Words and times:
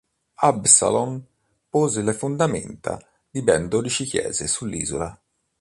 Absalon 0.39 1.21
pose 1.69 1.99
le 2.01 2.11
fondamenta 2.13 2.97
di 3.29 3.43
ben 3.43 3.67
dodici 3.67 4.03
chiese 4.05 4.47
sull'isola. 4.47 5.15